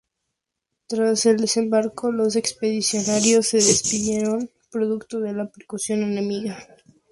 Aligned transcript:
Tras 0.87 1.27
el 1.27 1.37
desembarco, 1.37 2.11
los 2.11 2.35
expedicionarios 2.35 3.49
se 3.49 3.57
dispersaron 3.57 4.49
producto 4.71 5.19
de 5.19 5.33
la 5.33 5.45
persecución 5.51 6.01
enemiga. 6.01 6.57